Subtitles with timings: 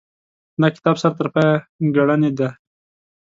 [0.61, 1.55] دا کتاب سر ترپایه
[1.95, 2.49] ګړنې دي.